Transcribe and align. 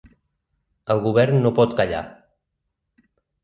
El 0.95 1.03
govern 1.03 1.39
no 1.45 1.53
pot 1.61 1.77
callar. 1.83 2.03